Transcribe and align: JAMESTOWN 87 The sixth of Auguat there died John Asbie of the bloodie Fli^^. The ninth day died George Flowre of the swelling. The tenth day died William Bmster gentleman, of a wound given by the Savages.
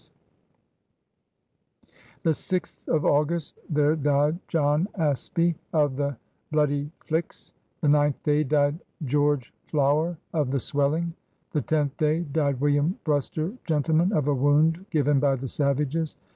JAMESTOWN 1.83 1.93
87 2.21 2.21
The 2.23 2.33
sixth 2.33 2.87
of 2.89 3.03
Auguat 3.03 3.53
there 3.69 3.95
died 3.95 4.39
John 4.47 4.87
Asbie 4.97 5.53
of 5.73 5.95
the 5.95 6.17
bloodie 6.51 6.89
Fli^^. 7.05 7.51
The 7.81 7.87
ninth 7.87 8.23
day 8.23 8.43
died 8.43 8.79
George 9.05 9.53
Flowre 9.67 10.17
of 10.33 10.49
the 10.49 10.59
swelling. 10.59 11.13
The 11.51 11.61
tenth 11.61 11.95
day 11.97 12.21
died 12.21 12.59
William 12.59 12.97
Bmster 13.05 13.55
gentleman, 13.63 14.11
of 14.11 14.27
a 14.27 14.33
wound 14.33 14.87
given 14.89 15.19
by 15.19 15.35
the 15.35 15.47
Savages. 15.47 16.15